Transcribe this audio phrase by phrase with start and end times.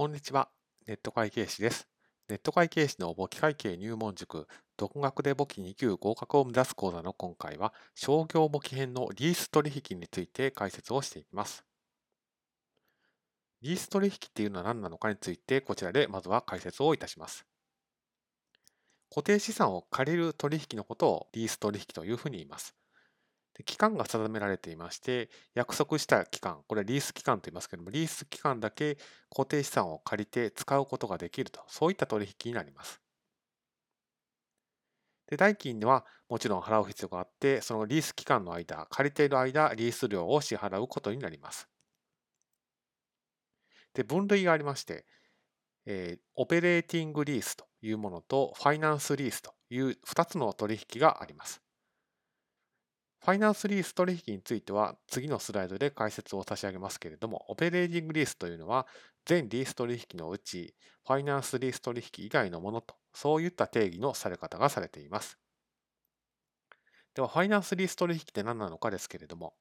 [0.00, 0.48] こんにちは。
[0.86, 1.86] ネット会計士です。
[2.26, 11.66] ネット会計士の簿記会計入門塾、独学で簿記2級合格を目指す講座の今回は、商業簿記編のリース取引について解説をしていきます。
[13.60, 17.44] リース取引っていうのは何なのかについて、こちらでまずは解説をいたします。
[19.10, 22.74] 固定資産を借りる取引のことをリース取引というふうに言います。
[23.54, 28.96] で期間が定められていまして、約束した期間、これリース期間と言いますけども、リース期間だけ
[29.30, 33.00] 固定資産を借りて使うことができると、そういった取引になります。
[35.26, 41.68] で代金ではもちろん払う必要があって、そのリース期間の間、借りている間、リース料を支払うことになります。
[43.94, 45.06] で、分類がありまして、
[45.86, 51.62] えー、オペレーティングリースというものと、ファイナンスリースという2つの取引があります。
[53.22, 58.86] ファイナンスリース取引については次のスライドで解説を差し上げますけれども、オペレーティングリースというのは
[59.26, 60.74] 全リース取引のうち
[61.06, 65.38] ファイナンスリース取引以外のものと、そういった定義のされ方がされています。
[67.14, 69.54] では、ファイナンスリース取引って何なのかですけれども、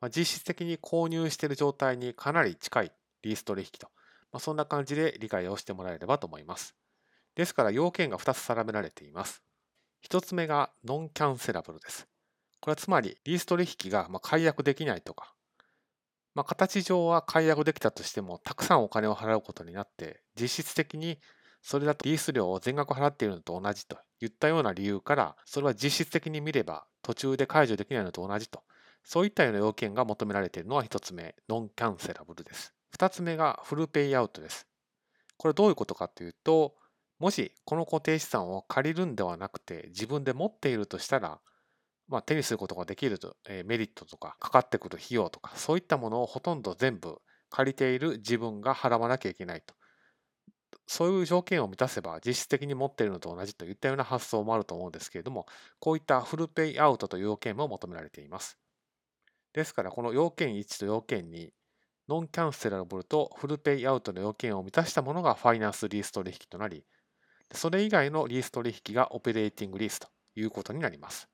[0.00, 3.88] まあ、実質的に購入している状態にかなり近いリース取引と、
[4.32, 6.74] まあ、そんな感じで理解をしてもらえればと思います。
[7.36, 9.42] ですから要件が2つ定められています。
[10.08, 12.11] 1つ目がノンキャンセラブルです。
[12.62, 15.34] これはつまり、リース取引が解約できないとか、
[16.34, 21.18] まあ、形上は解約できたとしても、たくさんお金を払うことになって、実質的に
[21.60, 28.62] それだとリース料を全額払っているのと同じといったような理由から、それは実質的に見れば途中で解除できないのと同じと、
[29.02, 32.74] そういったような要件が求められているのは1つ目、ノンキャンセラブルです。
[32.96, 34.66] 2つ目がフルペイアウトです。
[35.36, 36.76] これどういうことかというと、
[37.18, 41.40] もしこの固定資産を借りるんではなくて自分で持っているとしたら、
[42.12, 49.74] まあ、手にすることができると、えー、メリットとかかかってくる費用とかそういったものをほとんど全部借りている自分が払わなきゃいけないと。
[50.86, 55.46] そういう条件を満たせば実質的に持っているのと同じといったような発想もあると思うんですけれども、
[55.80, 58.58] こういったフルペイアウトという要件も求められています。
[59.52, 61.50] ですから、この要件1と要件2、
[62.08, 66.84] ノンキャンセラブルとフルペイアウトの要件を満たしたものがファイナンスリース取引となり、
[67.52, 71.31] それ以外のリース取引がオペレーティングリースということになります。